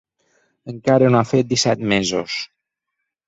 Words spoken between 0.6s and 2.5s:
Encara no ha fet disset mesos.